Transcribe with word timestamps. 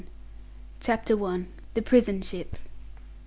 CHAPTER 0.79 1.23
I. 1.23 1.45
THE 1.75 1.83
PRISON 1.83 2.23
SHIP. 2.23 2.55